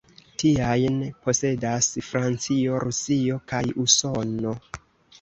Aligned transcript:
Tiajn 0.43 0.97
posedas 1.27 1.91
Francio, 2.09 2.83
Rusio 2.87 3.41
kaj 3.55 3.65
Usono. 3.89 4.61